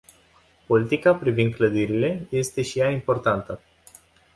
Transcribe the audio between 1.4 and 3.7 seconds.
clădirile este și ea importantă.